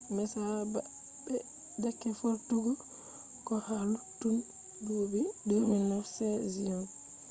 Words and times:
messa 0.15 0.39
ɓa’deke 0.73 2.07
vortugo 2.19 2.71
ko 3.47 3.53
ha 3.65 3.75
luttudun 3.91 4.37
dubi 4.85 5.21
2009 5.47 6.01
seasion 6.15 6.83